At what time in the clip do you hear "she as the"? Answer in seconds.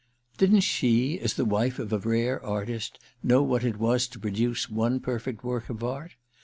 0.61-1.45